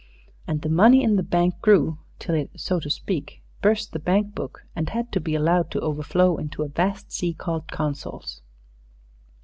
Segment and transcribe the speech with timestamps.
[0.47, 4.33] And the money in the bank grew till it, so to speak, burst the bank
[4.33, 8.41] book, and had to be allowed to overflow into a vast sea called Consols.